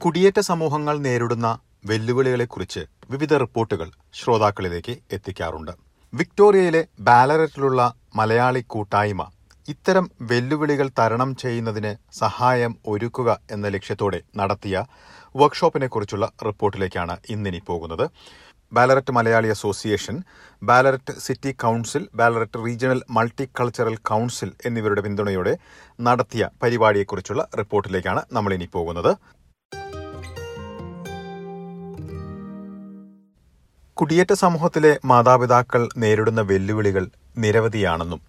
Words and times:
കുടിയേറ്റ 0.00 0.40
സമൂഹങ്ങൾ 0.40 0.98
നേരിടുന്ന 0.98 1.58
വെല്ലുവിളികളെക്കുറിച്ച് 1.84 2.80
വിവിധ 3.10 3.34
റിപ്പോർട്ടുകൾ 3.34 3.90
ശ്രോതാക്കളിലേക്ക് 4.14 4.98
എത്തിക്കാറുണ്ട്. 5.12 5.72
വിക്ടോറിയയിലെ 6.14 6.86
ബാലററ്റിലുള്ള 7.00 7.94
മലയാളി 8.16 8.60
കൂട്ടായ്മ 8.66 9.30
ഇത്തരം 9.68 10.10
വെല്ലുവിളികൾ 10.22 10.90
തരണം 10.98 11.36
ചെയ്യുന്നതിന് 11.36 11.92
സഹായം 12.12 12.76
ഒരുക്കുക 12.86 13.40
എന്ന 13.50 13.68
ലക്ഷ്യത്തോടെ 13.68 14.20
നടത്തിയ 14.36 14.84
വർക്ക്ഷോപ്പിനെക്കുറിച്ചുള്ള 15.36 16.32
റിപ്പോർട്ടിലേക്കാണ് 16.46 17.16
ഇന്നിനി 17.30 17.62
പോകുന്നത്. 17.66 18.10
Ballarat 18.72 19.12
Malayali 19.12 19.48
association 19.48 20.22
Ballarat 20.62 21.14
city 21.18 21.52
council 21.52 22.08
Ballarat 22.14 22.64
regional 22.66 23.02
multi 23.10 23.48
cultural 23.60 23.96
council 23.96 24.52
എന്നിവരുടെ 24.66 25.00
പിന്തുണയോടെ 25.00 25.58
നടത്തിയ 26.00 26.48
പരിപാടിയെക്കുറിച്ചുള്ള 26.62 27.48
റിപ്പോർട്ടിലേക്കാണ് 27.58 28.22
നമ്മളിനി 28.32 28.68
പോകുന്നത്. 28.72 29.16
കുടിയേറ്റ 33.98 34.32
സമൂഹത്തിലെ 34.32 34.90
മാതാപിതാക്കൾ 35.04 35.88
നേരിടുന്ന 35.96 36.40
വെല്ലുവിളികൾ 36.40 37.04
നിരവധിയാണെന്നും 37.38 38.20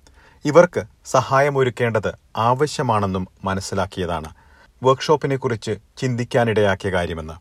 ഇവർക്ക് 0.46 0.82
സഹായമൊരുക്കേണ്ടത് 1.06 2.12
ആവശ്യമാണെന്നും 2.38 3.28
മനസ്സിലാക്കിയതാണ്. 3.44 4.30
വർക്ക്ഷോപ്പിനെക്കുറിച്ച് 4.84 5.74
ചിന്തിക്കാനിടയാക്കിയ 5.98 6.92
കാര്യമെന്ന് 6.92 7.36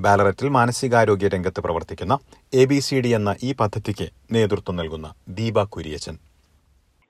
ബാലററ്റിൽ 0.00 0.48
മാനസികാരോഗ്യ 0.48 1.28
രംഗത്ത് 1.28 1.60
പ്രവർത്തിക്കുന്ന 1.60 2.14
എ 2.54 2.64
ബി 2.64 2.78
സി 2.78 3.00
ഡി 3.00 3.08
എന്ന 3.08 3.36
ഈ 3.42 3.52
പദ്ധതിക്ക് 3.60 4.08
നേതൃത്വം 4.32 4.76
നൽകുന്ന 4.76 5.08
ദീപ 5.28 5.64
കുര്യച്ചൻ. 5.64 6.16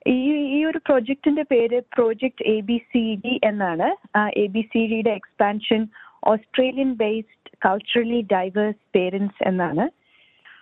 ഈ 0.07 0.17
ഈ 0.57 0.65
ഒരു 0.65 0.77
പ്രോജക്റ്റിന്റെ 0.77 1.41
പേര് 1.41 1.79
project 1.93 2.43
A 2.43 2.59
B 2.59 2.77
C 2.77 3.15
D 3.25 3.39
എന്നാണ്. 3.43 3.89
എ 4.37 4.47
ബി 4.47 4.61
സി 4.61 4.85
ഡിയുടെ 4.85 5.09
expansion 5.09 5.87
Australian 6.23 6.93
based 6.93 7.51
culturally 7.65 8.21
diverse 8.33 8.83
parents 8.95 9.43
എന്നാണ്. 9.47 9.85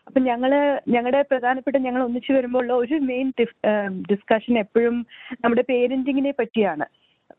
അപ്പൊ 0.07 0.19
ഞങ്ങൾ 0.19 0.51
ഞങ്ങളുടെ 0.87 1.21
പ്രധാനപ്പെട്ട 1.21 1.77
ഞങ്ങൾ 1.77 2.01
ഒന്നിച്ചു 2.03 2.31
വരുമ്പോൾ 2.33 2.59
ഉള്ള 2.59 2.73
ഒരു 2.73 2.95
മെയിൻ 3.09 3.27
ഡിസ്കഷൻ 4.11 4.57
എപ്പോഴും 4.57 5.05
നമ്മുടെ 5.43 5.61
പേരന്റിങ്ങിനെ 5.61 6.31
പറ്റിയാണ്. 6.31 6.85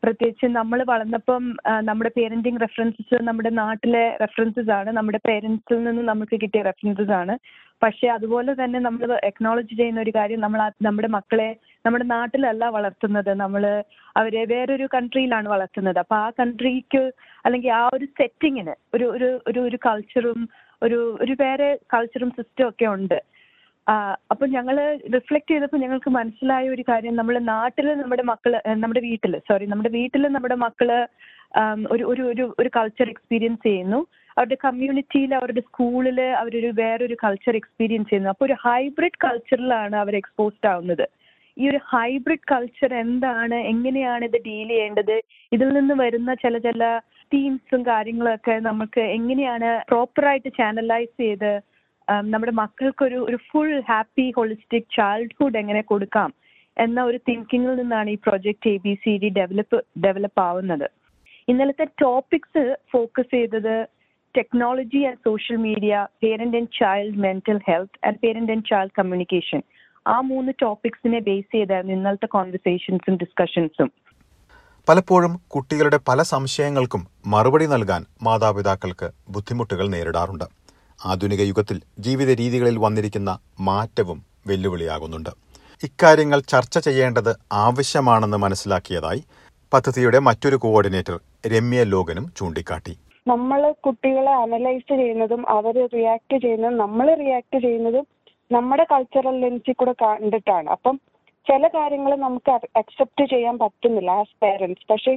പ്രത്യേകിച്ച് 0.03 0.45
നമ്മൾ 0.45 0.83
വളർന്നപ്പം 0.83 1.43
നമ്മുടെ 1.81 2.11
പേരന്റിങ് 2.17 2.61
റെഫറൻസസ് 2.61 3.17
നമ്മുടെ 3.23 3.49
നാട്ടിലെ 3.49 4.05
റെഫറൻസസ് 4.21 4.69
ആണ്. 4.69 4.89
നമ്മുടെ 4.91 5.19
പേരൻസിൽ 5.27 5.83
നിന്ന് 5.83 6.01
നമുക്ക് 6.01 6.35
കിട്ടിയ 6.41 6.61
റെഫറൻസസ് 6.61 7.13
ആണ്. 7.21 7.35
പക്ഷെ 7.83 8.07
അതുപോലെ 8.07 8.51
തന്നെ 8.53 8.79
നമ്മൾ 8.79 9.19
എക്നോളജ് 9.29 9.77
ചെയ്യുന്ന 9.77 10.01
ഒരു 10.01 10.11
കാര്യം 10.15 10.39
നമ്മൾ 10.39 10.59
നമ്മുടെ 10.81 11.07
മക്കളെ 11.07 11.47
നമ്മുടെ 11.85 12.05
നാട്ടിലല്ല 12.05 12.65
വളർത്തുന്നത്. 12.69 13.31
നമ്മൾ 13.43 13.63
അവരെ 14.17 14.43
വേറൊരു 14.45 14.87
കൺട്രിയിലാണ് 14.93 15.47
വളർത്തുന്നത്. 15.49 15.99
അപ്പൊ 15.99 16.15
ആ 16.15 16.27
കൺട്രിക്ക് 16.39 17.03
അല്ലെങ്കിൽ 17.45 17.71
ആ 17.81 17.89
ഒരു 17.93 18.05
സെറ്റിങ്ങിന് 18.19 18.75
ഒരു 18.95 19.05
ഒരു 19.15 19.29
ഒരു 19.67 19.79
കൾച്ചറും 19.87 20.41
ഒരു 20.85 20.99
ഒരു 21.23 21.33
വേറെ 21.43 21.69
കൾച്ചറും 21.93 22.31
സിസ്റ്റം 22.37 22.65
ഒക്കെ 22.69 22.85
ഉണ്ട്. 22.95 23.19
അപ്പൊ 24.31 24.45
ഞങ്ങൾ 24.55 24.75
റിഫ്ലക്ട് 25.15 25.49
ചെയ്തപ്പോൾ 25.51 25.79
ഞങ്ങൾക്ക് 25.83 26.09
മനസ്സിലായ 26.17 26.65
ഒരു 26.75 26.83
കാര്യം 26.89 27.15
നമ്മുടെ 27.19 27.41
നാട്ടിൽ 27.53 27.87
നമ്മുടെ 28.01 28.23
മക്കൾ 28.31 28.53
നമ്മുടെ 28.83 29.01
വീട്ടിൽ 29.07 29.33
സോറി 29.49 29.65
നമ്മുടെ 29.71 29.91
വീട്ടിൽ 29.97 30.27
നമ്മുടെ 30.35 30.57
മക്കൾ 30.65 30.89
ഒരു 31.93 32.03
ഒരു 32.11 32.23
ഒരു 32.33 32.45
ഒരു 32.61 32.69
കൾച്ചർ 32.77 33.07
എക്സ്പീരിയൻസ് 33.13 33.63
ചെയ്യുന്നു. 33.67 33.99
അവരുടെ 34.37 34.57
കമ്മ്യൂണിറ്റിയിൽ 34.65 35.31
അവരുടെ 35.39 35.61
സ്കൂളിൽ 35.65 36.19
അവരൊരു 36.41 36.69
വേറൊരു 36.79 37.15
കൾച്ചർ 37.23 37.55
എക്സ്പീരിയൻസ് 37.59 38.09
ചെയ്യുന്നു. 38.09 38.31
അപ്പോൾ 38.33 38.45
ഒരു 38.49 38.55
ഹൈബ്രിഡ് 38.63 39.21
കൾച്ചറിലാണ് 39.25 39.95
അവർ 40.03 40.13
എക്സ്പോസ്ഡ് 40.21 40.69
ആവുന്നത്. 40.71 41.05
ഈ 41.57 41.63
ഒരു 41.71 41.79
ഹൈബ്രിഡ് 41.91 42.47
കൾച്ചർ 42.51 42.91
എന്താണ് 43.03 43.57
എങ്ങനെയാണ് 43.71 44.23
ഇത് 44.29 44.37
ഡീൽ 44.47 44.69
ചെയ്യേണ്ടത്? 44.73 45.17
ഇതിൽ 45.55 45.69
നിന്ന് 45.77 45.95
വരുന്ന 46.03 46.33
ചില 46.43 46.57
ചില 46.67 46.83
തീംസും 47.33 47.81
കാര്യങ്ങളൊക്കെ 47.87 48.55
നമുക്ക് 48.59 49.03
എങ്ങനെയാണ് 49.15 49.69
പ്രോപ്പറായിട്ട് 49.87 50.49
ചാനലൈസ് 50.57 51.15
ചെയ്ത് 51.17 51.51
നമ്മുടെ 52.29 52.51
മക്കൾക്കൊരു 52.51 53.19
ഒരു 53.29 53.37
ഫുൾ 53.49 53.73
ഹാപ്പി 53.89 54.25
ഹോളിസ്റ്റിക് 54.31 54.89
ചൈൽഡ്ഹുഡ് 54.91 55.57
എങ്ങനെ 55.57 55.81
കൊടുക്കാം 55.81 56.31
എന്ന 56.77 56.99
ഒരു 57.03 57.19
തിങ്കിങ്ങിൽ 57.29 57.73
നിന്നാണ് 57.75 58.09
ഈ 58.09 58.15
project 58.15 58.69
A 58.69 58.77
B 58.77 58.93
C 59.03 59.11
D 59.17 59.29
develop 59.29 59.79
develop 60.05 60.41
ആവുന്നത്. 60.41 60.87
ഇന്നലത്തെ 61.47 61.85
ടോപ്പിക്സ് 62.01 62.63
ഫോക്കസ് 62.91 63.31
ചെയ്തത് 63.31 63.75
technology 64.35 65.01
and 65.05 65.21
social 65.23 65.57
media 65.57 65.93
parent 66.23 66.57
and 66.57 66.73
child 66.79 67.17
mental 67.17 67.59
health 67.67 67.99
and 68.07 68.19
parent 68.23 68.51
and 68.51 68.65
child 68.65 68.95
communication 68.99 69.61
ആ 70.05 70.15
മൂന്ന് 70.21 70.51
ടോപ്പിക്സിനെ 70.61 71.19
ബേസ് 71.19 71.51
ചെയ്തായിരുന്നു 71.51 71.93
ഇന്നലത്തെ 71.93 72.27
കോൺവെർസേഷൻസും 72.27 73.15
ഡിസ്കഷൻസും 73.15 73.89
പലപ്പോഴും 74.87 75.41
കുട്ടികളുടെ 75.47 75.99
പല 76.07 76.21
സംശയങ്ങൾക്കും 76.21 77.07
മറുപടി 77.25 77.65
നൽകാൻ 77.65 78.05
മാതാപിതാക്കൾക്ക് 78.21 79.11
ബുദ്ധിമുട്ടുകൾ 79.29 79.87
നേരിടാറുണ്ട്. 79.87 80.43
ആധുനിക 81.05 81.41
യുഗത്തിൽ 81.41 81.81
ജീവിത 81.99 82.33
രീതികളിൽ 82.33 82.77
വന്നിരിക്കുന്ന 82.77 83.39
മാറ്റവും 83.59 84.25
വെല്ലുവിളിയാകുന്നുണ്ട്. 84.47 85.29
ഇക്കാര്യങ്ങൾ 85.83 86.39
ചർച്ച 86.39 86.77
ചെയ്യേണ്ടത് 86.77 87.31
ആവശ്യമാണെന്ന് 87.51 88.37
മനസ്സിലാക്കിയതായി 88.37 89.23
പദ്ധതിയുടെ 89.73 90.19
മറ്റൊരു 90.19 90.55
കോർഡിനേറ്റർ 90.55 91.19
രമ്യ 91.47 91.83
ലോകനും 91.83 92.33
ചൂണ്ടിക്കാട്ടി. 92.37 92.97
നമ്മൾ 93.27 93.71
കുട്ടികളെ 93.85 94.31
അനലൈസ് 94.31 94.93
ചെയ്യുന്നതും 94.93 95.49
അവർ 95.49 95.87
റിയാക്ട് 95.87 96.37
ചെയ്യുന്നതും 96.37 96.77
നമ്മൾ 96.77 97.15
റിയാക്ട് 97.15 97.59
ചെയ്യുന്നതും 97.59 98.07
നമ്മുടെ 98.51 98.85
കൾച്ചറൽ 98.91 99.41
ലെൻസിൽ 99.41 99.73
കൂടെ 99.73 99.91
കണ്ടിട്ടാണ്. 99.91 100.69
അപ്പം 100.69 100.99
ചില 101.47 101.67
കാര്യങ്ങൾ 101.67 102.11
നമുക്ക് 102.25 102.51
അക്സെപ്റ്റ് 102.81 103.23
ചെയ്യാൻ 103.33 103.55
പറ്റുന്നില്ല 103.63 104.11
ആസ് 104.21 104.35
പേരൻസ് 104.43 104.85
പക്ഷെ 104.91 105.13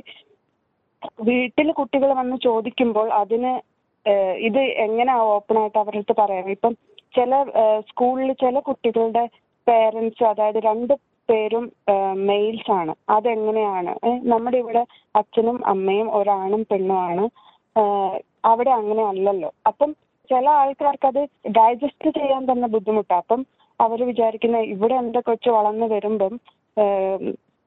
വീട്ടിൽ 1.29 1.69
കുട്ടികൾ 1.79 2.11
വന്ന് 2.21 2.37
ചോദിക്കുമ്പോൾ 2.47 3.09
അതിന് 3.23 3.53
ഇത് 4.49 4.61
എങ്ങനെ 4.87 5.13
ഓപ്പൺ 5.35 5.57
ആയിട്ട് 5.61 5.79
അവരുടെ 5.83 6.01
അടുത്ത് 6.01 6.15
പറയാം? 6.21 6.47
ഇപ്പം 6.57 6.73
ചില 7.17 7.33
സ്കൂളിൽ 7.89 8.31
ചില 8.45 8.61
കുട്ടികളുടെ 8.69 9.25
പേരൻസ് 9.67 10.25
അതായത് 10.31 10.59
രണ്ട് 10.69 10.95
പേരും 11.29 11.65
മെയിൽസ് 12.31 12.71
ആണ്. 12.71 12.93
അതെങ്ങനെയാണ്? 13.17 13.93
നമ്മുടെ 14.33 14.59
ഇവിടെ 14.63 14.83
അച്ഛനും 15.21 15.59
അമ്മയും 15.73 16.09
ഒരാണും 16.19 16.63
പെണ്ണുമാണ് 16.71 17.25
അവിടെ 18.51 18.73
അങ്ങനെ 18.81 19.03
അല്ലല്ലോ. 19.13 19.51
അപ്പം 19.71 19.91
ചില 20.31 20.47
ആൾക്കാർക്ക് 20.61 21.09
അത് 21.13 21.23
ഡൈജസ്റ്റ് 21.59 22.11
ചെയ്യാൻ 22.19 22.43
തന്നെ 22.51 22.69
ബുദ്ധിമുട്ടാണ് 22.75 23.23
അപ്പം 23.25 23.43
അവർ 23.81 23.99
വിചാരിക്കുന്ന 24.03 24.59
ഇവിടെ 24.75 24.95
എന്റെ 24.95 25.21
കൊച്ചു 25.21 25.51
വളർന്നു 25.51 25.87
വരുമ്പം 25.87 26.35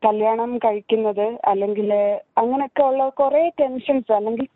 കല്യാണം 0.01 0.51
കഴിക്കുന്നത് 0.57 1.27
അല്ലെങ്കിൽ 1.45 1.89
അങ്ങനെയൊക്കെ 2.37 2.83
ഉള്ള 2.83 3.03
കുറെ 3.19 3.41
ടെൻഷൻസ് 3.59 4.11
അല്ലെങ്കിൽ 4.11 4.47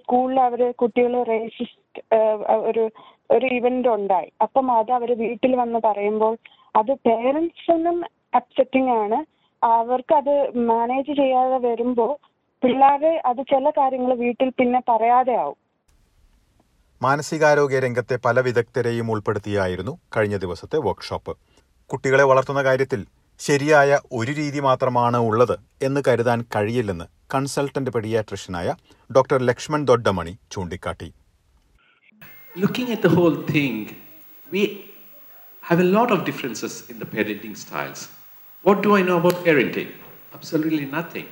സ്കൂളിൽ 0.00 0.38
അവർ 0.40 0.60
കുട്ടികൾ 0.72 1.14
റേസിസ്റ്റ് 1.24 2.00
ഒരു 2.68 2.84
ഒരു 3.30 3.46
ഇവന്റ് 3.46 3.88
ഉണ്ടായി. 3.88 4.28
അപ്പം 4.42 4.66
അത് 4.70 4.90
അവർ 4.92 5.10
വീട്ടിൽ 5.18 5.52
വന്ന് 5.56 5.78
പറയുമ്പോൾ 5.78 6.34
അത് 6.74 6.92
പേരൻസിനും 7.06 7.98
അപ്സെറ്റിംഗ് 8.36 8.92
ആണ്. 9.02 9.18
അവർക്ക് 9.62 10.14
അത് 10.14 10.34
മാനേജ് 10.70 11.12
ചെയ്യാതെ 11.12 11.58
വരുമ്പോൾ 11.58 12.12
പിള്ളേരെ 12.62 13.12
അത് 13.24 13.40
ചില 13.52 13.70
കാര്യങ്ങൾ 13.70 14.12
വീട്ടിൽ 14.14 14.48
പിന്നെ 14.58 14.80
പറയാതെ 14.88 15.34
ആവും 15.36 15.58
മാനസികാരോഗ്യ 17.00 17.78
രംഗത്തെ 17.80 18.16
പല 18.16 18.40
വിദഗ്ധരെയും 18.40 19.10
ഉൾപ്പെടുത്തിയായിരുന്നു 19.14 19.92
കഴിഞ്ഞ 20.16 20.36
ദിവസത്തെ 20.36 20.78
വർക്ക്ഷോപ്പ് 20.78 21.32
കുട്ടികളെ 21.90 22.24
വളർത്തുന്ന 22.24 22.62
കാര്യത്തിൽ 22.62 23.00
ശരിയായ 23.40 23.98
ഒരു 24.12 24.32
രീതി 24.32 24.60
മാത്രമാണ് 24.60 25.18
ഉള്ളത് 25.28 25.56
എന്ന് 25.82 26.00
കരുതാൻ 26.06 26.40
കഴിയില്ലെന്ന് 26.54 27.06
കൺസൾട്ടന്റ് 27.34 27.90
പെഡിയാട്രിഷ്യനായ 27.90 28.68
ഡോക്ടർ 29.10 29.40
ലക്ഷ്മൺ 29.42 29.84
ദൊഡ്ഡമണി 29.84 30.34
ചൂണ്ടിക്കാട്ടി 30.52 31.10
Looking 32.56 32.88
at 32.90 33.02
the 33.02 33.10
whole 33.10 33.34
thing, 33.46 33.74
we 34.48 34.62
have 35.64 35.80
a 35.80 35.88
lot 35.96 36.10
of 36.10 36.24
differences 36.24 36.74
in 36.90 36.96
the 36.98 37.04
parenting 37.06 37.54
styles. 37.54 38.00
What 38.64 38.82
do 38.82 38.90
I 38.96 39.02
know 39.02 39.18
about 39.18 39.36
parenting? 39.44 39.90
Absolutely 40.32 40.86
nothing. 40.88 41.26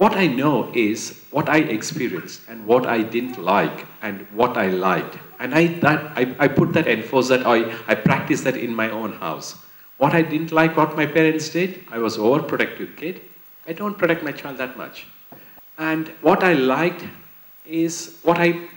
What 0.00 0.14
I 0.16 0.28
know 0.28 0.72
is 0.72 1.24
what 1.30 1.50
I 1.50 1.58
experienced 1.58 2.40
and 2.48 2.64
what 2.64 2.86
I 2.86 3.02
didn't 3.02 3.36
like 3.36 3.84
and 4.00 4.26
what 4.32 4.56
I 4.56 4.68
liked. 4.68 5.18
And 5.38 5.54
I, 5.54 5.66
that, 5.80 6.12
I, 6.16 6.34
I 6.38 6.48
put 6.48 6.72
that 6.72 6.88
emphasis 6.88 7.28
that 7.28 7.46
I, 7.46 7.70
I 7.86 7.94
practiced 7.96 8.44
that 8.44 8.56
in 8.56 8.74
my 8.74 8.88
own 8.88 9.12
house. 9.12 9.62
What 9.98 10.14
I 10.14 10.22
didn't 10.22 10.52
like 10.52 10.74
what 10.74 10.96
my 10.96 11.04
parents 11.04 11.50
did, 11.50 11.84
I 11.90 11.98
was 11.98 12.16
overprotective 12.16 12.96
kid. 12.96 13.20
I 13.66 13.74
don't 13.74 13.98
protect 13.98 14.22
my 14.22 14.32
child 14.32 14.56
that 14.56 14.78
much. 14.78 15.06
And 15.76 16.08
what 16.22 16.42
I 16.42 16.54
liked 16.54 17.04
is 17.66 18.20
what 18.22 18.38
I 18.38 18.68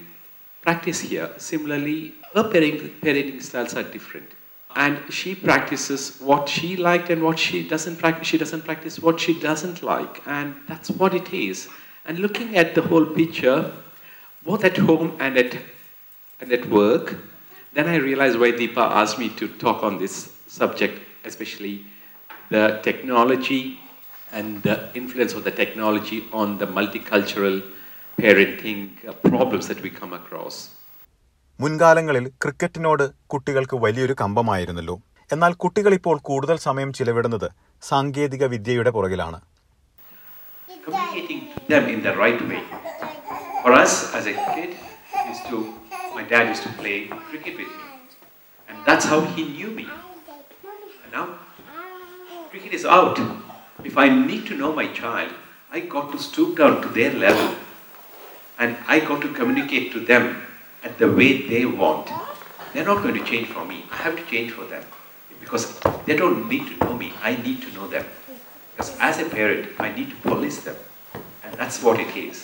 practice 0.62 1.00
here. 1.00 1.32
Similarly, 1.38 2.16
her 2.34 2.44
parenting, 2.44 3.00
parenting 3.00 3.42
styles 3.42 3.76
are 3.76 3.84
different. 3.84 4.30
And 4.76 5.00
she 5.12 5.36
practices 5.36 6.18
what 6.20 6.50
she 6.50 6.76
liked 6.76 7.10
and 7.10 7.22
what 7.24 7.38
she 7.38 7.68
doesn't 7.68 7.98
practice. 7.98 8.28
She 8.28 8.38
doesn't 8.38 8.66
practice 8.66 9.00
what 9.00 9.20
she 9.20 9.40
doesn't 9.40 9.84
like. 9.84 10.22
And 10.26 10.56
that's 10.68 10.90
what 10.90 11.14
it 11.14 11.34
is. 11.34 11.70
And 12.06 12.20
looking 12.20 12.58
at 12.58 12.76
the 12.76 12.82
whole 12.82 13.06
picture, 13.06 13.72
both 14.44 14.64
at 14.64 14.78
home 14.78 15.16
and 15.20 15.38
at, 15.38 15.58
and 16.42 16.52
at 16.52 16.66
work, 16.70 17.18
then 17.74 17.88
I 17.88 17.96
realized 17.96 18.40
why 18.40 18.52
Deepa 18.52 18.78
asked 18.78 19.18
me 19.18 19.30
to 19.30 19.48
talk 19.48 19.84
on 19.84 19.98
this 19.98 20.34
subject, 20.48 21.02
especially 21.26 21.86
the 22.50 22.80
technology 22.84 23.80
and 24.32 24.62
the 24.64 24.90
influence 24.96 25.34
of 25.34 25.44
the 25.44 25.52
technology 25.52 26.26
on 26.34 26.58
the 26.58 26.68
multicultural 26.68 27.64
parenting 28.18 28.92
uh, 29.08 29.14
problems 29.14 29.68
that 29.68 29.82
we 29.82 29.90
come 29.90 30.14
across. 30.14 30.76
മുൻകാലങ്ങളിൽ 31.60 32.28
ക്രിക്കറ്റിനോട് 32.28 33.04
കുട്ടികൾക്ക് 33.28 33.76
വലിയൊരു 33.84 34.16
കമ്പമായിരുന്നല്ലോ. 34.22 34.96
എന്നാൽ 35.32 35.54
കുട്ടികൾ 35.54 35.94
ഇപ്പോൾ 35.94 36.18
കൂടുതൽ 36.30 36.58
സമയം 36.58 36.94
ചിലവിടുന്നത് 36.94 37.52
സാങ്കേതിക 37.82 38.46
വിദ്യയുടെ 38.54 38.90
പുറകിലാണ്. 38.90 39.40
I 55.76 55.80
got 55.94 56.08
to 56.14 56.18
stoop 56.26 56.50
down 56.60 56.74
to 56.82 56.90
their 56.98 57.14
level. 57.22 57.48
And 58.60 58.72
I 58.96 59.00
got 59.10 59.20
to 59.22 59.30
communicate 59.40 59.88
to 59.94 60.00
them. 60.10 60.24
At 60.84 60.98
the 60.98 61.10
way 61.10 61.30
they 61.44 61.66
want. 61.76 62.08
They're 62.74 62.86
not 62.86 63.02
going 63.04 63.16
to 63.16 63.24
change 63.24 63.48
for 63.48 63.64
me. 63.64 63.78
I 63.92 63.98
have 63.98 64.16
to 64.18 64.26
change 64.26 64.52
for 64.52 64.66
them 64.66 64.84
because 65.42 65.66
they 66.06 66.16
don't 66.16 66.50
need 66.50 66.66
to 66.72 66.76
know 66.78 66.94
me. 66.96 67.10
I 67.22 67.36
need 67.38 67.62
to 67.62 67.72
know 67.72 67.88
them. 67.88 68.06
Because 68.78 68.92
as 69.00 69.20
a 69.20 69.28
parent, 69.28 69.68
I 69.80 69.92
need 69.92 70.10
to 70.12 70.18
police 70.26 70.60
them, 70.62 70.78
and 71.44 71.52
that's 71.54 71.80
what 71.84 72.00
it 72.00 72.14
is. 72.24 72.38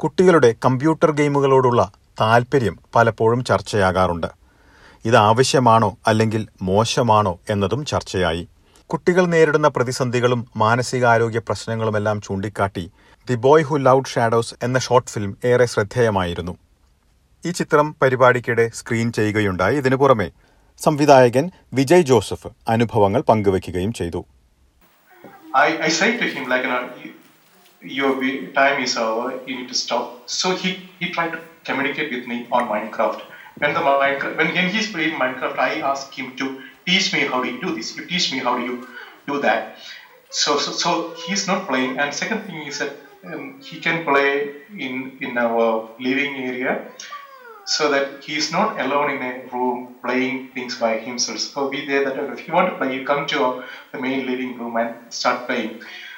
കുട്ടികളുടെ 0.00 0.50
computer 0.64 1.10
ഗെയിമുകളോടുള്ള 1.18 1.80
താൽപ്പര്യം 2.18 2.76
പലപ്പോഴും 2.94 3.40
ചർച്ചയാകാറുണ്ട് 3.50 4.28
ഇത് 5.04 5.16
ആവശ്യമാണോ 5.20 5.90
അല്ലെങ്കിൽ 6.06 6.42
മോശമാണോ 6.68 7.34
എന്നതും 7.50 7.82
ചർച്ചയായി 7.84 8.44
കുട്ടികൾ 8.90 9.24
നേരിടുന്ന 9.34 9.68
പ്രതിസന്ധികളും 9.68 10.40
മാനസികാരോഗ്യ 10.62 11.40
പ്രശ്നങ്ങളുമെല്ലാം 11.48 12.18
ചൂണ്ടിക്കാട്ടി 12.26 12.84
the 13.28 13.36
boy 13.46 13.66
who 13.68 13.76
loved 13.88 14.12
shadows 14.14 14.54
എന്ന 14.68 14.78
ഷോർട്ട് 14.86 15.12
ഫിലിം 15.14 15.32
ഏറെ 15.50 15.66
ശ്രദ്ധേയമായിരുന്നു 15.74 16.54
ഈ 17.48 17.50
ചിത്രം 17.58 17.86
പരിപാടിക്കിടെ 18.02 18.64
സ്ക്രീൻ 18.78 19.08
ചെയ്യുകയുണ്ടായി 19.18 19.76
ഇതിനു 19.80 19.96
പുറമെ 20.02 20.28
സംവിധായകൻ 20.78 21.46
വിജയ് 21.78 22.04
ജോസഫ് 22.10 22.50
അനുഭവങ്ങൾ 22.74 23.22
പങ്കുവയ്ക്കുകയും 23.32 23.94
ചെയ്തു 24.00 24.22
I, 25.62 25.68
I 25.86 25.88
say 25.98 26.08
to 26.18 26.26
him 26.34 26.44
like 26.50 26.64
you 26.64 26.70
know 26.72 26.82
your 27.82 28.10
time 28.58 28.76
is 28.84 28.92
over 29.04 29.28
you 29.46 29.54
need 29.58 29.68
to 29.68 29.78
stop 29.84 30.04
so 30.38 30.48
he 30.60 30.70
he 31.00 31.06
tried 31.14 31.32
to 31.36 31.40
communicate 31.68 32.10
with 32.16 32.26
me 32.32 32.36
on 32.56 32.62
minecraft 32.72 33.20
when 33.62 33.72
the 33.76 33.82
minecraft 33.88 34.36
when, 34.40 34.50
when 34.56 34.68
he's 34.74 34.88
playing 34.94 35.14
minecraft 35.22 35.58
i 35.68 35.80
ask 35.92 36.18
him 36.20 36.28
to 36.40 36.46
teach 36.88 37.06
me 37.14 37.20
how 37.30 37.38
do 37.42 37.48
you 37.52 37.58
do 37.60 37.70
this 37.78 37.88
you 37.96 38.04
teach 38.12 38.26
me 38.34 38.38
how 38.46 38.54
do 38.58 38.64
you 38.68 38.76
do 39.26 39.36
that 39.46 39.60
so 40.32 40.50
so, 40.64 40.72
so 40.82 40.90
he's 41.22 41.44
not 41.46 41.66
playing 41.70 41.94
and 42.00 42.18
second 42.22 42.42
thing 42.46 42.60
is 42.72 42.78
that 42.82 42.92
um, 43.28 43.44
he 43.60 43.78
can 43.80 43.98
play 44.04 44.30
in 44.86 44.94
in 45.20 45.32
our 45.46 45.66
living 46.08 46.36
area 46.50 46.74
so 47.76 47.88
that 47.88 48.04
he's 48.26 48.50
not 48.50 48.68
alone 48.84 49.08
in 49.14 49.22
a 49.22 49.32
room 49.52 49.78
playing 50.04 50.40
things 50.54 50.74
by 50.76 50.92
himself. 50.96 51.38
So 51.38 51.66
be 51.66 51.80
there 51.82 52.00
that 52.02 52.16
if 52.16 52.46
you 52.46 52.52
want 52.54 52.66
to 52.66 52.72
play, 52.72 52.88
you 52.94 53.00
come 53.00 53.24
to 53.26 53.52
the 53.92 53.98
main 53.98 54.26
living 54.26 54.54
room 54.54 54.76
and 54.76 54.92
start 55.08 55.38
playing. 55.46 55.72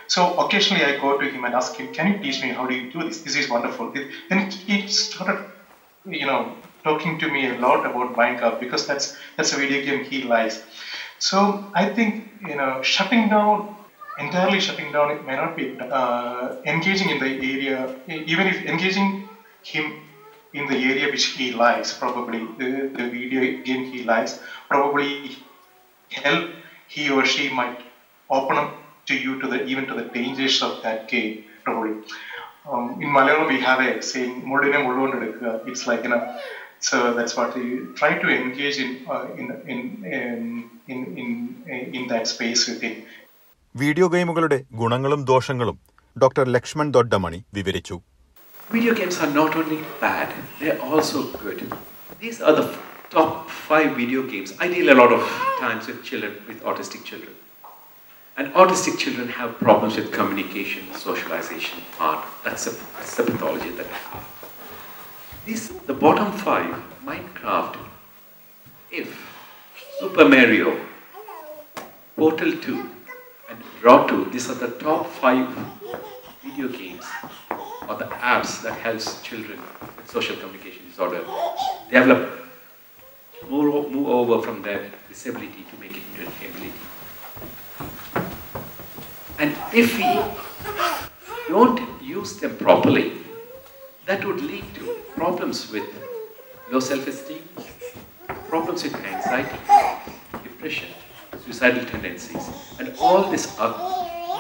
So 0.07 0.33
occasionally 0.39 0.85
I 0.85 0.93
go 0.93 1.13
to 1.15 1.27
him 1.35 1.45
and 1.45 1.55
ask 1.61 1.79
him, 1.79 1.89
"Can 1.97 2.07
you 2.11 2.15
teach 2.25 2.41
me 2.45 2.51
how 2.59 2.67
do 2.67 2.75
you 2.75 2.85
do 2.97 3.03
this? 3.09 3.19
This 3.27 3.37
is 3.43 3.49
wonderful." 3.57 3.91
Then 4.31 4.41
he 4.67 4.79
started, 4.87 5.37
you 6.05 6.27
know, 6.27 6.51
talking 6.85 7.17
to 7.17 7.29
me 7.29 7.47
a 7.47 7.55
lot 7.55 7.85
about 7.85 8.13
Minecraft 8.13 8.59
because 8.59 8.85
that's 8.85 9.09
that's 9.37 9.53
a 9.53 9.57
video 9.57 9.79
game 9.79 10.01
he 10.01 10.21
likes. 10.21 10.59
So 11.19 11.59
I 11.75 11.85
think 11.87 12.17
you 12.41 12.57
know, 12.57 12.79
shutting 12.83 13.29
down 13.29 13.63
entirely 14.19 14.59
shutting 14.59 14.91
down 14.91 15.11
it 15.11 15.23
may 15.23 15.37
not 15.37 15.55
be 15.55 15.71
uh, 15.91 16.51
engaging 16.65 17.09
in 17.11 17.19
the 17.19 17.31
area, 17.53 17.87
even 18.07 18.47
if 18.47 18.61
engaging 18.61 19.15
him 19.63 19.93
in 20.55 20.67
the 20.67 20.77
area 20.77 21.11
which 21.11 21.27
he 21.27 21.53
likes, 21.53 21.93
probably 21.93 22.41
the, 22.59 22.89
the 22.97 23.09
video 23.11 23.63
game 23.63 23.85
he 23.93 24.05
likes, 24.05 24.41
probably 24.69 25.37
help 26.11 26.51
he 26.89 27.11
or 27.11 27.25
she 27.25 27.49
might 27.51 27.81
open 28.31 28.57
up 28.57 28.75
to 29.07 29.15
you 29.15 29.41
to 29.41 29.49
the 29.49 29.65
even 29.65 29.87
to 29.87 29.95
the 29.95 30.05
dangers 30.17 30.63
of 30.63 30.83
that 30.83 31.09
game, 31.09 31.45
probably. 31.65 31.95
Um, 32.71 33.03
in 33.03 33.09
Malayalam, 33.09 33.49
we 33.49 33.61
have 33.61 33.81
a 33.81 34.01
saying. 34.03 34.43
It's 35.67 35.87
like 35.87 36.05
you 36.05 36.11
know, 36.11 36.39
so 36.81 37.13
that's 37.15 37.37
what 37.37 37.57
you 37.57 37.93
try 37.97 38.19
to 38.19 38.29
engage 38.29 38.79
in 38.79 38.91
uh, 39.09 39.27
in, 39.37 39.51
in 39.67 39.81
in 40.05 40.85
in 40.87 41.65
in 41.67 41.95
in 41.95 42.07
that 42.13 42.27
space 42.35 42.69
within. 42.69 42.95
Video 43.75 44.07
ഗെയിമുകളുടെ 44.15 44.57
ഗുണങ്ങളും 44.79 45.21
ദോഷങ്ങളും 45.29 45.77
doctor 46.17 46.47
Lakshman 46.55 46.89
ദൊഡ്ഡമണി 46.97 47.39
വിവരിച്ചു 47.57 47.97
Video 48.73 48.95
games 48.95 49.21
are 49.21 49.31
not 49.31 49.55
only 49.55 49.85
bad, 50.01 50.33
they're 50.59 50.81
also 50.81 51.25
good. 51.37 51.71
These 52.19 52.41
are 52.41 52.55
the 52.55 52.75
top 53.11 53.51
five 53.51 53.95
video 53.95 54.23
games. 54.23 54.55
I 54.59 54.69
deal 54.69 54.91
a 54.91 54.97
lot 54.97 55.13
of 55.13 55.21
times 55.61 55.89
with 55.89 56.03
children, 56.03 56.37
with 56.49 56.63
autistic 56.63 57.05
children. 57.05 57.35
And 58.39 58.49
autistic 58.55 58.97
children 58.97 59.29
have 59.29 59.59
problems 59.59 59.97
with 59.97 60.11
communication, 60.11 60.91
socialization, 60.95 61.83
art. 62.01 62.25
That's, 62.45 62.67
a, 62.67 62.71
that's 62.97 63.15
the 63.15 63.25
pathology 63.25 63.69
that 63.73 63.87
they 63.87 64.01
have. 64.11 64.25
These, 65.45 65.69
the 65.81 65.93
bottom 65.93 66.33
five, 66.33 66.75
Minecraft, 67.05 67.77
If, 68.91 69.15
Super 70.01 70.27
Mario, 70.27 70.81
Portal 72.17 72.57
2, 72.57 72.91
and 73.51 73.59
Raw 73.83 74.07
2, 74.07 74.31
these 74.31 74.49
are 74.49 74.55
the 74.55 74.69
top 74.69 75.09
five 75.09 75.47
video 76.43 76.69
games 76.69 77.05
or 77.89 77.97
the 77.97 78.07
apps 78.07 78.63
that 78.63 78.75
helps 78.79 79.21
children 79.23 79.59
with 79.97 80.11
social 80.11 80.37
communication 80.37 80.83
disorder 80.89 81.25
develop, 81.91 82.47
move, 83.49 83.91
move 83.91 84.09
over 84.09 84.43
from 84.43 84.63
their 84.63 84.91
disability 85.09 85.65
to 85.71 85.81
make 85.81 85.93
it 85.93 86.03
into 86.11 86.23
an 86.23 86.51
ability. 86.51 86.73
And 89.39 89.57
if 89.75 89.97
we 89.99 90.05
don't 91.49 92.03
use 92.03 92.39
them 92.39 92.57
properly, 92.57 93.13
that 94.07 94.25
would 94.25 94.41
lead 94.41 94.65
to 94.75 94.97
problems 95.17 95.71
with 95.73 95.85
low 96.71 96.81
self-esteem, 96.81 97.43
problems 98.49 98.85
with 98.85 98.95
anxiety, 98.95 99.59
depression, 100.43 100.89
suicidal 101.45 101.85
tendencies, 101.87 102.49
and 102.79 102.95
all 102.99 103.31
this 103.31 103.59
are 103.59 103.92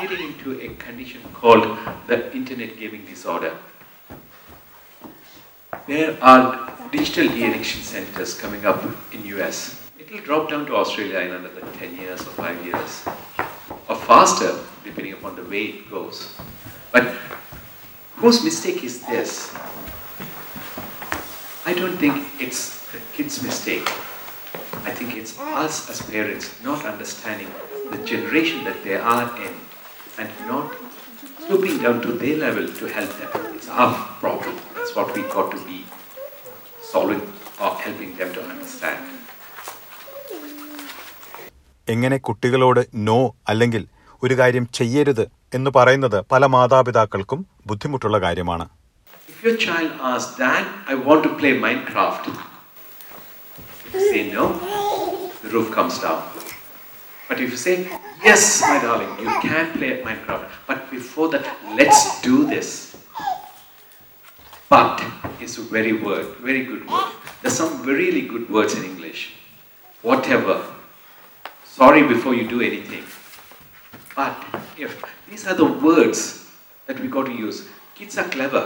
leading 0.02 0.32
into 0.32 0.60
a 0.60 0.74
condition 0.74 1.20
called 1.32 1.78
the 2.08 2.34
internet 2.34 2.76
gaming 2.76 3.04
disorder. 3.04 3.56
There 5.86 6.16
are 6.22 6.72
digital 6.90 7.28
de-addiction 7.28 7.82
centers 7.82 8.34
coming 8.38 8.66
up 8.66 8.82
in 9.12 9.24
US. 9.36 9.80
It 9.98 10.10
will 10.10 10.20
drop 10.20 10.50
down 10.50 10.66
to 10.66 10.76
Australia 10.76 11.20
in 11.20 11.32
another 11.32 11.60
10 11.78 11.96
years 11.96 12.20
or 12.20 12.30
5 12.30 12.66
years, 12.66 13.04
or 13.88 13.96
faster, 13.96 14.58
depending 14.84 15.12
upon 15.12 15.36
the 15.36 15.44
way 15.44 15.64
it 15.66 15.90
goes. 15.90 16.34
But 16.90 17.04
whose 18.16 18.42
mistake 18.42 18.82
is 18.82 19.02
this? 19.06 19.54
I 21.64 21.74
don't 21.74 21.96
think 21.96 22.26
it's 22.40 22.90
the 22.90 22.98
kid's 23.12 23.42
mistake. 23.42 23.88
I 24.84 24.90
think 24.90 25.16
it's 25.16 25.38
us 25.38 25.88
as 25.88 26.02
parents 26.02 26.60
not 26.62 26.84
understanding 26.84 27.48
the 27.90 27.98
generation 27.98 28.64
that 28.64 28.82
they 28.82 28.96
are 28.96 29.30
in 29.40 29.54
and 30.18 30.30
not 30.46 30.66
stooping 31.42 31.78
down 31.78 32.00
to 32.02 32.12
their 32.12 32.36
level 32.36 32.66
to 32.80 32.86
help 32.88 33.12
them. 33.18 33.30
It's 33.56 33.68
our 33.70 33.94
problem. 34.20 34.56
That's 34.74 34.94
what 34.96 35.14
we 35.16 35.22
got 35.34 35.50
to 35.52 35.60
be 35.64 35.78
solving 36.82 37.22
or 37.60 37.70
helping 37.84 38.12
them 38.16 38.30
to 38.36 38.42
understand. 38.44 39.00
എങ്ങനെ 41.86 42.16
കുട്ടികളോട് 42.26 42.80
no 43.08 43.18
അല്ലെങ്കിൽ 43.50 43.82
ഒരു 44.22 44.34
കാര്യം 44.40 44.64
ചെയ്യരുത് 44.78 45.24
എന്ന് 45.56 45.70
പറയുന്നത് 45.76 46.18
പല 46.32 46.46
മാതാപിതാക്കൾക്കും 46.56 47.40
ബുദ്ധിമുട്ടുള്ള 47.70 48.18
കാര്യമാണ് 48.26 48.66
If 49.32 49.38
your 49.46 49.56
child 49.64 49.92
asks, 50.10 50.32
Dad, 50.40 50.64
I 50.92 50.96
want 51.06 51.20
to 51.26 51.30
play 51.40 51.52
Minecraft, 51.64 52.24
say 54.06 54.20
no, 54.34 54.44
the 55.42 55.50
roof 55.54 55.68
comes 55.76 55.96
down. 56.04 56.20
But 57.28 57.40
if 57.40 57.50
you 57.50 57.56
say, 57.56 57.74
Yes, 58.24 58.60
my 58.62 58.78
darling, 58.80 59.12
you 59.18 59.30
can 59.40 59.72
play 59.72 59.90
at 59.94 60.04
Minecraft, 60.04 60.48
but 60.66 60.90
before 60.90 61.28
that, 61.30 61.44
let's 61.76 62.20
do 62.22 62.46
this. 62.46 62.96
But 64.68 65.02
is 65.40 65.58
a 65.58 65.62
very 65.62 65.92
word, 65.92 66.26
very 66.40 66.64
good 66.64 66.88
word. 66.88 67.10
There's 67.42 67.56
some 67.56 67.82
really 67.82 68.22
good 68.22 68.48
words 68.48 68.74
in 68.74 68.84
English. 68.84 69.20
Whatever. 70.02 70.56
Sorry 71.64 72.02
before 72.02 72.34
you 72.34 72.46
do 72.48 72.60
anything. 72.60 73.04
But 74.16 74.36
if 74.78 75.02
these 75.28 75.46
are 75.46 75.54
the 75.54 75.70
words 75.88 76.20
that 76.86 77.00
we 77.00 77.08
got 77.08 77.26
to 77.26 77.34
use, 77.46 77.58
kids 77.94 78.16
are 78.18 78.28
clever. 78.28 78.64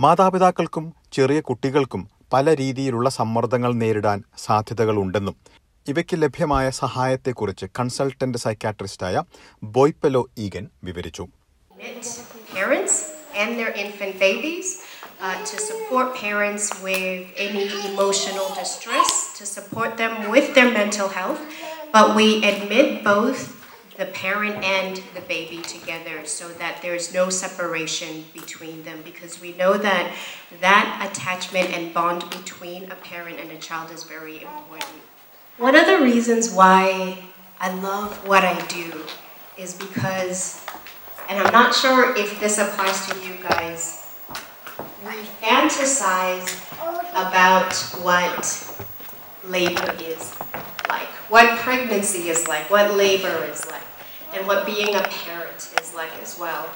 മാതാപിതാക്കൾക്കും 0.00 0.84
ചെറിയ 1.12 1.40
കുട്ടികൾക്കും 1.40 2.02
പല 2.32 2.54
രീതിയിലുള്ള 2.54 3.08
സമ്മർദ്ദങ്ങൾ 3.10 3.72
നേരിടാൻ 3.72 4.18
സാധ്യതകളുണ്ടെന്നും 4.38 5.36
ഇവയ്ക്ക് 5.91 6.15
ലഭ്യമായ 6.23 6.65
സഹായത്തെക്കുറിച്ച് 6.81 7.67
കൺസൾട്ടന്റ് 7.77 8.41
സൈക്കാട്രിസ്റ്റായ 8.45 9.23
ബോയ്പെലോ 9.77 10.23
ഈഗൻ 10.45 10.67
വിവരിച്ചു 10.89 11.25
Admit 11.71 12.09
parents 12.53 12.95
and 13.41 13.49
their 13.59 13.71
infant 13.83 14.19
babies, 14.19 14.67
uh, 15.19 15.37
to 15.45 15.55
support 15.69 16.07
parents 16.15 16.65
with 16.83 17.21
any 17.37 17.65
emotional 17.91 18.47
distress, 18.61 19.09
to 19.39 19.45
support 19.45 19.97
them 19.97 20.13
with 20.29 20.47
their 20.55 20.71
mental 20.71 21.09
health. 21.09 21.41
But 21.95 22.15
we 22.15 22.27
admit 22.43 23.03
both 23.03 23.39
the 23.97 24.05
parent 24.05 24.63
and 24.63 24.93
the 25.13 25.21
baby 25.21 25.59
together 25.61 26.25
so 26.25 26.49
that 26.61 26.81
there's 26.81 27.13
no 27.13 27.29
separation 27.29 28.25
between 28.33 28.83
them 28.83 28.99
because 29.03 29.39
we 29.39 29.53
know 29.53 29.73
that 29.77 30.05
that 30.59 30.87
attachment 31.07 31.69
and 31.77 31.93
bond 31.93 32.21
between 32.29 32.91
a 32.91 32.95
parent 32.95 33.39
and 33.39 33.51
a 33.51 33.57
child 33.57 33.91
is 33.91 34.03
very 34.03 34.37
important. 34.43 35.01
One 35.58 35.74
of 35.74 35.86
the 35.86 36.00
reasons 36.02 36.52
why 36.52 37.18
I 37.58 37.72
love 37.72 38.28
what 38.28 38.44
I 38.44 38.60
do 38.66 38.92
is 39.56 39.72
because, 39.72 40.62
and 41.30 41.40
I'm 41.40 41.50
not 41.50 41.74
sure 41.74 42.14
if 42.14 42.38
this 42.38 42.58
applies 42.58 43.06
to 43.06 43.18
you 43.26 43.36
guys, 43.42 44.06
we 45.02 45.14
fantasize 45.40 46.60
about 47.12 47.72
what 48.04 48.86
labor 49.46 49.96
is 49.98 50.38
like, 50.90 51.08
what 51.30 51.58
pregnancy 51.60 52.28
is 52.28 52.46
like, 52.46 52.68
what 52.68 52.94
labor 52.94 53.42
is 53.50 53.64
like, 53.70 53.80
and 54.34 54.46
what 54.46 54.66
being 54.66 54.94
a 54.94 55.04
parent 55.04 55.72
is 55.80 55.94
like 55.94 56.12
as 56.20 56.38
well. 56.38 56.68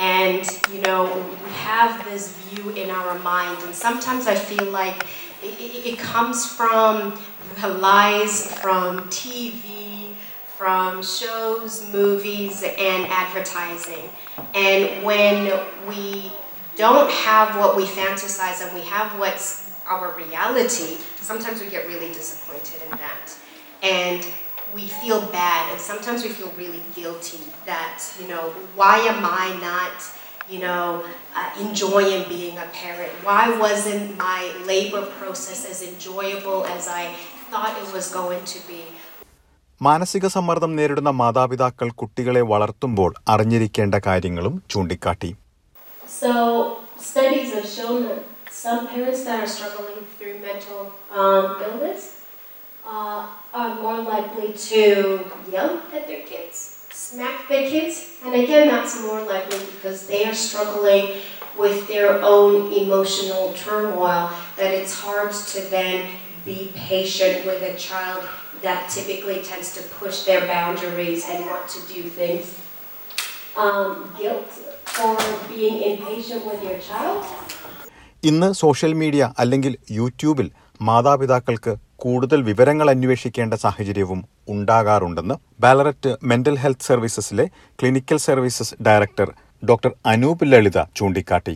And, 0.00 0.48
you 0.72 0.80
know, 0.80 1.04
we 1.44 1.50
have 1.50 2.02
this 2.06 2.34
view 2.38 2.70
in 2.70 2.88
our 2.88 3.18
mind, 3.18 3.62
and 3.64 3.74
sometimes 3.74 4.26
I 4.26 4.34
feel 4.34 4.70
like 4.70 5.06
it, 5.42 5.84
it, 5.86 5.98
comes 5.98 6.46
from 6.46 7.20
lies 7.62 8.50
from 8.60 9.10
TV, 9.10 10.14
from 10.56 11.02
shows, 11.02 11.86
movies, 11.92 12.62
and 12.62 13.06
advertising. 13.10 14.08
And 14.54 15.04
when 15.04 15.60
we 15.86 16.32
don't 16.76 17.10
have 17.10 17.58
what 17.58 17.76
we 17.76 17.84
fantasize 17.84 18.66
and 18.66 18.74
we 18.74 18.80
have 18.86 19.18
what's 19.18 19.70
our 19.86 20.14
reality, 20.16 20.96
sometimes 21.16 21.60
we 21.60 21.68
get 21.68 21.86
really 21.86 22.08
disappointed 22.08 22.80
in 22.84 22.90
that. 22.92 23.34
And 23.82 24.26
we 24.75 24.87
feel 25.01 25.21
bad 25.33 25.71
and 25.71 25.79
sometimes 25.81 26.19
we 26.23 26.29
feel 26.29 26.51
really 26.57 26.83
guilty 26.93 27.41
that, 27.65 27.95
you 28.19 28.27
know, 28.27 28.43
why 28.79 28.95
am 29.11 29.21
I 29.43 29.47
not, 29.61 29.95
you 30.49 30.59
know, 30.59 30.83
uh, 31.35 31.65
enjoying 31.65 32.27
being 32.27 32.57
a 32.57 32.67
parent? 32.81 33.11
Why 33.23 33.43
wasn't 33.57 34.03
my 34.19 34.41
labor 34.65 35.03
process 35.19 35.61
as 35.65 35.79
enjoyable 35.91 36.59
as 36.77 36.83
I 37.01 37.05
thought 37.51 37.73
it 37.83 37.89
was 37.93 38.07
going 38.13 38.43
to 38.53 38.59
be? 38.69 38.81
മാനസിക 39.81 40.25
സമ്മർദ്ദം 40.35 40.71
നേരിടുന്ന 40.75 41.11
മാതാപിതാക്കൾ 41.21 41.87
കുട്ടികളെ 42.01 42.41
വളർത്തുമ്പോൾ 42.51 43.11
അറിഞ്ഞിരിക്കേണ്ട 43.33 43.95
കാര്യങ്ങളും 44.09 44.55
ചൂണ്ടിക്കാട്ടി 44.73 45.31
So 46.21 46.31
studies 47.05 47.49
have 47.55 47.67
shown 47.77 47.97
that 48.07 48.21
some 48.63 48.81
parents 48.91 49.21
that 49.27 49.37
are 49.43 49.51
struggling 49.55 50.01
through 50.13 50.35
mental 50.45 50.79
um, 51.21 51.45
illness 51.67 52.03
uh, 52.85 53.21
are 53.53 53.71
more 53.81 53.99
likely 54.13 54.49
to 54.69 54.81
yell 55.51 55.71
at 55.93 56.03
their 56.07 56.23
kids, 56.31 56.55
smack 56.91 57.47
their 57.49 57.65
kids, 57.69 57.95
and 58.23 58.33
again, 58.35 58.67
that's 58.67 59.01
more 59.01 59.21
likely 59.23 59.59
because 59.73 60.07
they 60.07 60.25
are 60.25 60.33
struggling 60.33 61.05
with 61.57 61.87
their 61.87 62.21
own 62.21 62.71
emotional 62.73 63.53
turmoil. 63.53 64.23
That 64.57 64.71
it's 64.79 64.93
hard 65.05 65.31
to 65.53 65.59
then 65.75 65.97
be 66.45 66.59
patient 66.75 67.45
with 67.45 67.61
a 67.63 67.75
child 67.87 68.21
that 68.61 68.89
typically 68.89 69.39
tends 69.41 69.73
to 69.77 69.81
push 69.99 70.23
their 70.27 70.41
boundaries 70.47 71.21
and 71.29 71.45
want 71.45 71.67
to 71.75 71.79
do 71.93 72.01
things. 72.19 72.45
Um, 73.57 74.13
guilt 74.19 74.49
for 74.95 75.15
being 75.51 75.75
impatient 75.91 76.41
with 76.49 76.61
your 76.67 76.79
child. 76.89 77.19
ഇന്ന് 78.29 78.47
social 78.63 78.93
media 79.01 79.23
അല്ലെങ്കിൽ 79.41 79.73
യൂട്യൂബിൽ 79.97 80.47
മാതാപിതാക്കൾക്ക് 80.87 81.73
കൂടുതൽ 82.04 82.40
വിവരങ്ങൾ 82.48 82.86
അന്വേഷിക്കേണ്ട 82.92 83.54
സാഹചര്യവും 83.64 84.20
ഉണ്ടാകാറുണ്ടെന്ന് 84.54 85.36
Ballarat 85.64 86.12
mental 86.30 86.56
health 86.62 86.88
സർവീസസിലെ 86.90 87.46
clinical 87.80 88.18
services 88.26 88.76
director 88.88 89.30
doctor 89.62 89.92
Anoop 90.12 90.44
Lalitha 90.52 90.78
ചൂണ്ടിക്കാട്ടി. 90.98 91.54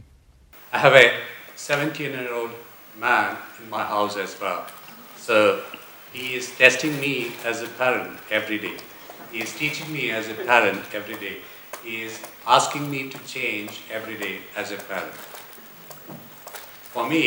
For 16.95 17.05
me, 17.05 17.23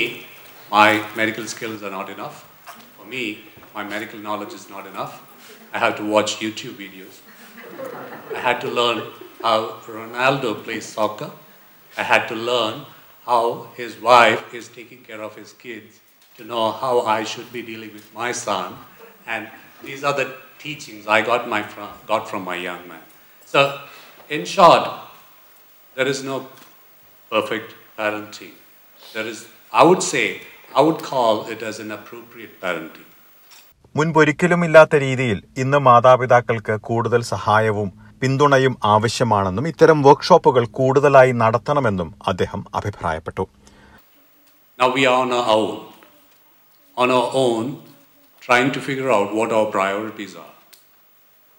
my 0.72 0.90
medical 1.16 1.46
skills 1.46 1.82
are 1.84 1.92
not 1.92 2.10
enough. 2.10 2.38
Me, 3.10 3.40
my 3.74 3.84
medical 3.84 4.20
knowledge 4.20 4.54
is 4.54 4.70
not 4.70 4.86
enough. 4.86 5.24
I 5.74 5.80
have 5.80 5.96
to 5.98 6.06
watch 6.06 6.40
YouTube 6.40 6.76
videos. 6.76 7.20
I 8.36 8.40
had 8.40 8.60
to 8.62 8.68
learn 8.68 9.04
how 9.42 9.80
Ronaldo 9.86 10.64
plays 10.64 10.86
soccer. 10.86 11.32
I 11.98 12.04
had 12.04 12.28
to 12.28 12.36
learn 12.36 12.86
how 13.26 13.70
his 13.76 13.98
wife 13.98 14.54
is 14.54 14.68
taking 14.68 15.04
care 15.04 15.22
of 15.22 15.36
his 15.36 15.54
kids, 15.54 16.00
to 16.38 16.44
know 16.44 16.72
how 16.72 17.02
I 17.02 17.24
should 17.24 17.52
be 17.52 17.62
dealing 17.62 17.94
with 17.94 18.14
my 18.14 18.32
son. 18.32 18.76
And 19.26 19.50
these 19.84 20.04
are 20.04 20.14
the 20.14 20.36
teachings 20.60 21.08
I 21.08 21.22
got, 21.22 21.48
my 21.48 21.64
from, 21.64 21.90
got 22.08 22.30
from 22.30 22.44
my 22.44 22.56
young 22.56 22.88
man. 22.88 23.02
So, 23.46 23.82
in 24.30 24.46
short, 24.46 24.90
there 25.96 26.08
is 26.08 26.24
no 26.24 26.48
perfect 27.30 27.76
parenting. 27.98 28.52
There 29.14 29.26
is, 29.26 29.48
I 29.72 29.84
would 29.84 30.04
say, 30.04 30.42
I 30.78 30.82
would 30.82 31.02
call 31.04 31.48
it 31.48 31.62
as 31.64 31.80
an 31.80 31.92
appropriate 31.92 32.56
parenting. 32.64 33.04
മുൻപൊരിക്കലുമില്ലാത്ത 33.96 34.96
രീതിയിൽ 35.04 35.38
ഇന്ന് 35.62 35.80
മാതാപിതാക്കൾക്ക് 35.86 36.76
കൂടുതൽ 36.88 37.22
സഹായവും 37.36 37.88
പിന്തുണയും 38.22 38.76
ആവശ്യമാണെന്നും 38.94 39.68
ഇത്തരം 39.72 40.00
വർക്ക്ഷോപ്പുകൾ 40.08 40.64
കൂടുതലായി 40.80 41.34
നടത്തണമെന്നും 41.44 42.12
അദ്ദേഹം 42.32 42.64
അഭിപ്രായപ്പെട്ടു 42.80 43.46
Now 44.80 44.90
we 44.90 45.04
are 45.06 45.18
on 45.22 45.32
our 45.32 45.48
own. 45.56 45.72
On 46.98 47.10
our 47.12 47.30
own, 47.36 47.64
trying 48.42 48.70
to 48.72 48.82
figure 48.82 49.10
out 49.12 49.34
what 49.34 49.52
our 49.52 49.68
priorities 49.72 50.34
are. 50.36 50.52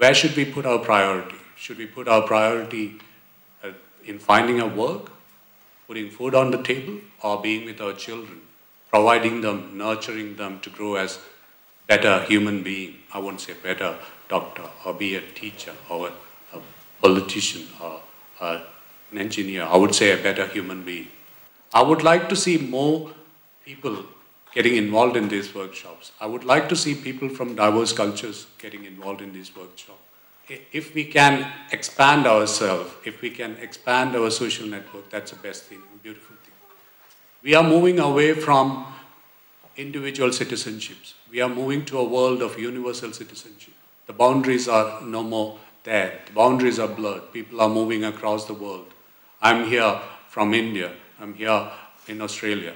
Where 0.01 0.15
should 0.15 0.37
we 0.37 0.45
put 0.47 0.67
our 0.67 0.79
priority? 0.81 1.41
Should 1.57 1.79
we 1.79 1.87
put 1.89 2.07
our 2.09 2.23
priority 2.25 2.85
uh, 3.65 3.73
in 4.05 4.19
finding 4.21 4.61
a 4.61 4.71
work, 4.77 5.05
putting 5.89 6.09
food 6.11 6.35
on 6.35 6.51
the 6.51 6.63
table, 6.63 6.97
or 7.21 7.43
being 7.43 7.65
with 7.65 7.81
our 7.81 7.95
children, 8.05 8.39
providing 8.89 9.41
them, 9.41 9.77
nurturing 9.77 10.37
them 10.37 10.61
to 10.61 10.71
grow 10.71 10.97
as 10.97 11.19
better 11.87 12.23
human 12.25 12.63
being? 12.63 12.97
I 13.13 13.19
won't 13.19 13.41
say 13.41 13.55
better 13.63 13.97
doctor, 14.29 14.65
or 14.85 14.95
be 14.95 15.17
a 15.17 15.21
teacher, 15.21 15.73
or 15.89 16.09
a, 16.09 16.59
politician, 17.01 17.67
or 17.81 18.01
uh, 18.41 18.61
an 19.13 19.19
engineer. 19.19 19.63
I 19.63 19.77
would 19.77 19.95
say 19.95 20.13
a 20.19 20.23
better 20.23 20.47
human 20.47 20.85
being. 20.85 21.09
I 21.73 21.83
would 21.83 22.03
like 22.03 22.29
to 22.29 22.37
see 22.37 22.59
more 22.59 23.13
people 23.65 24.05
getting 24.55 24.77
involved 24.77 25.17
in 25.17 25.29
these 25.29 25.55
workshops. 25.55 26.13
I 26.21 26.27
would 26.27 26.45
like 26.45 26.69
to 26.71 26.77
see 26.77 26.95
people 26.95 27.29
from 27.29 27.55
diverse 27.55 27.93
cultures 27.93 28.47
getting 28.59 28.85
involved 28.85 29.21
in 29.21 29.33
these 29.33 29.55
workshops. 29.55 30.01
If 30.73 30.95
we 30.95 31.05
can 31.05 31.53
expand 31.73 32.27
ourselves, 32.27 32.91
if 33.05 33.21
we 33.21 33.31
can 33.31 33.57
expand 33.59 34.17
our 34.17 34.31
social 34.31 34.67
network, 34.67 35.11
that's 35.11 35.33
the 35.33 35.37
best 35.37 35.65
thing, 35.65 35.83
beautiful 36.03 36.37
thing. 36.45 36.48
We 37.41 37.55
are 37.55 37.63
moving 37.63 38.01
away 38.01 38.35
from 38.35 38.85
individual 39.77 40.31
citizenships. 40.31 41.15
We 41.31 41.41
are 41.41 41.49
moving 41.49 41.85
to 41.85 41.99
a 41.99 42.05
world 42.05 42.43
of 42.43 42.59
universal 42.59 43.13
citizenship. 43.13 43.75
The 44.09 44.13
boundaries 44.13 44.67
are 44.67 45.01
no 45.03 45.23
more 45.23 45.59
there. 45.85 46.19
The 46.27 46.33
boundaries 46.33 46.81
are 46.81 46.89
blurred. 46.89 47.33
People 47.33 47.61
are 47.61 47.69
moving 47.69 48.05
across 48.05 48.47
the 48.47 48.55
world. 48.55 48.87
I'm 49.41 49.69
here 49.69 50.01
from 50.29 50.53
India. 50.53 50.91
I'm 51.21 51.35
here 51.35 51.71
in 52.09 52.21
Australia. 52.21 52.75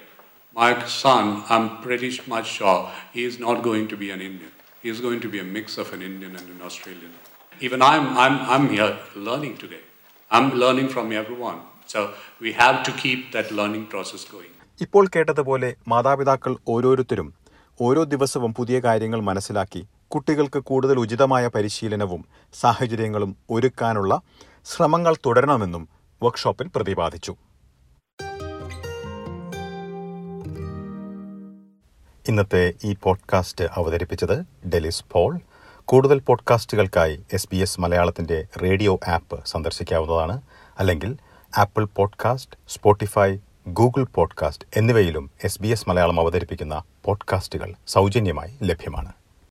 My 0.55 0.85
son, 0.87 1.43
I'm 1.49 1.83
pretty 1.83 2.21
much 2.29 2.47
sure 2.47 2.89
he 3.13 3.25
is 3.25 3.41
not 3.41 3.65
going 3.65 3.89
to 3.89 3.97
be 3.97 4.11
an 4.11 4.21
Indian. 4.21 4.53
He 4.81 4.91
is 4.91 5.01
going 5.01 5.19
to 5.21 5.29
be 5.29 5.41
a 5.41 5.45
mix 5.45 5.77
of 5.77 5.93
an 5.93 6.03
Indian 6.03 6.37
and 6.37 6.49
an 6.49 6.63
Australian. 6.63 7.11
Even 7.61 7.83
I'm, 7.83 8.17
I'm, 8.17 8.39
I'm 8.49 8.69
here 8.69 8.97
learning 9.17 9.57
today. 9.57 9.81
I'm 10.31 10.55
learning 10.55 10.89
from 10.89 11.11
everyone. 11.11 11.63
So 11.87 12.15
we 12.39 12.53
have 12.53 12.85
to 12.85 12.93
keep 12.93 13.33
that 13.33 13.51
learning 13.51 13.87
process 13.87 14.25
going. 14.25 14.52
ഇപ്പോൾ 14.81 15.07
കേട്ടതുപോലെ 15.17 15.75
മാതാപിതാക്കൾ 15.89 16.57
ഓരോരുത്തരും 16.69 17.35
ഓരോ 17.81 18.05
ദിവസവും 18.05 18.55
പുതിയ 18.55 18.81
കാര്യങ്ങൾ 18.81 19.21
മനസ്സിലാക്കി 19.21 19.87
കുട്ടികൾക്ക് 20.09 20.59
കൂടുതൽ 20.59 20.99
ഉചിതമായ 20.99 21.47
പരിശീലനവും 21.47 22.25
സാഹചര്യങ്ങളും 22.55 23.37
ഒരുക്കാനുള്ള 23.51 24.21
ശ്രമങ്ങൾ 24.65 25.17
തുടരണമെന്നും 25.27 25.89
വർക്ക്ഷോപ്പിൽ 26.23 26.71
പ്രതിപാദിച്ചു. 26.77 27.37
ഇന്നത്തെ 32.29 32.75
ഈ 32.85 32.97
പോഡ്കാസ്റ്റ് 33.03 33.65
അവതരിപ്പിച്ചത് 33.65 34.69
ഡെലിസ് 34.69 35.05
പോൾ. 35.13 35.39
കൂടുതൽ 35.85 36.19
പോഡ്കാസ്റ്റുകൾക്കായി 36.19 37.21
എസ് 37.33 37.49
ബി 37.53 37.57
എസ് 37.57 37.81
മലയാളത്തിന്റെ 37.81 38.45
റേഡിയോ 38.63 39.01
ആപ്പ് 39.09 39.47
സന്ദർശിക്കാവുന്നതാണ്. 39.47 40.41
അല്ലെങ്കിൽ 40.79 41.17
Apple 41.59 41.85
podcast 41.85 42.57
Spotify 42.69 43.37
Google 43.69 44.05
podcast 44.05 44.65
എന്നിവയിലും 44.77 45.31
എസ് 45.45 45.63
ബി 45.63 45.69
എസ് 45.69 45.89
മലയാളം 45.89 46.21
അവതരിപ്പിക്കുന്ന 46.21 46.83
പോഡ്കാസ്റ്റുകൾ 47.05 47.75
സൗജന്യമായി 47.87 48.59
ലഭ്യമാണ്. 48.63 49.13